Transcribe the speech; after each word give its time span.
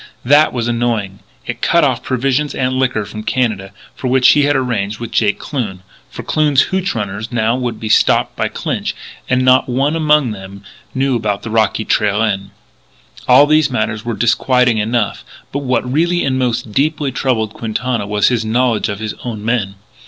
That 0.25 0.51
was 0.51 0.67
annoying; 0.67 1.19
it 1.45 1.61
cut 1.61 1.83
off 1.83 2.01
provisions 2.01 2.55
and 2.55 2.73
liquor 2.73 3.05
from 3.05 3.21
Canada, 3.21 3.71
for 3.93 4.07
which 4.07 4.29
he 4.29 4.45
had 4.45 4.55
arranged 4.55 4.97
with 4.99 5.11
Jake 5.11 5.37
Kloon. 5.37 5.83
For 6.09 6.23
Kloon's 6.23 6.69
hootch 6.71 6.95
runners 6.95 7.31
now 7.31 7.55
would 7.55 7.79
be 7.79 7.87
stopped 7.87 8.35
by 8.35 8.47
Clinch; 8.47 8.95
and 9.29 9.45
not 9.45 9.69
one 9.69 9.95
among 9.95 10.31
them 10.31 10.63
knew 10.95 11.15
about 11.15 11.43
the 11.43 11.51
rocky 11.51 11.85
trail 11.85 12.23
in. 12.23 12.49
All 13.27 13.45
these 13.45 13.69
matters 13.69 14.03
were 14.03 14.15
disquieting 14.15 14.79
enough: 14.79 15.23
but 15.51 15.59
what 15.59 15.87
really 15.93 16.25
and 16.25 16.39
most 16.39 16.71
deeply 16.71 17.11
troubled 17.11 17.53
Quintana 17.53 18.07
was 18.07 18.29
his 18.29 18.43
knowledge 18.43 18.89
of 18.89 18.97
his 18.97 19.13
own 19.23 19.45
men. 19.45 19.75